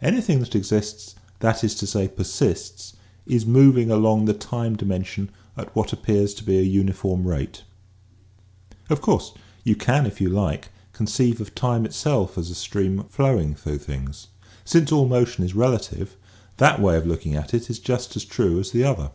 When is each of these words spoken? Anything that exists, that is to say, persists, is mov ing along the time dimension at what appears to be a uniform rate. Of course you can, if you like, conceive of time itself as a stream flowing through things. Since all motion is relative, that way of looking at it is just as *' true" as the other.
Anything 0.00 0.38
that 0.38 0.54
exists, 0.54 1.16
that 1.40 1.64
is 1.64 1.74
to 1.74 1.88
say, 1.88 2.06
persists, 2.06 2.92
is 3.26 3.44
mov 3.44 3.76
ing 3.76 3.90
along 3.90 4.26
the 4.26 4.32
time 4.32 4.76
dimension 4.76 5.28
at 5.56 5.74
what 5.74 5.92
appears 5.92 6.34
to 6.34 6.44
be 6.44 6.56
a 6.56 6.62
uniform 6.62 7.26
rate. 7.26 7.64
Of 8.88 9.00
course 9.00 9.32
you 9.64 9.74
can, 9.74 10.06
if 10.06 10.20
you 10.20 10.28
like, 10.30 10.68
conceive 10.92 11.40
of 11.40 11.52
time 11.52 11.84
itself 11.84 12.38
as 12.38 12.48
a 12.48 12.54
stream 12.54 13.06
flowing 13.08 13.56
through 13.56 13.78
things. 13.78 14.28
Since 14.64 14.92
all 14.92 15.08
motion 15.08 15.42
is 15.42 15.56
relative, 15.56 16.14
that 16.58 16.80
way 16.80 16.96
of 16.96 17.04
looking 17.04 17.34
at 17.34 17.52
it 17.52 17.68
is 17.68 17.80
just 17.80 18.14
as 18.14 18.24
*' 18.24 18.24
true" 18.24 18.60
as 18.60 18.70
the 18.70 18.84
other. 18.84 19.10